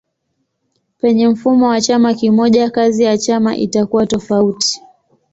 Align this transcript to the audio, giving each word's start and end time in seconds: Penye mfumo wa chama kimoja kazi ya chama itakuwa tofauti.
Penye 0.97 1.27
mfumo 1.29 1.67
wa 1.67 1.81
chama 1.81 2.13
kimoja 2.13 2.69
kazi 2.69 3.03
ya 3.03 3.17
chama 3.17 3.55
itakuwa 3.57 4.05
tofauti. 4.07 4.81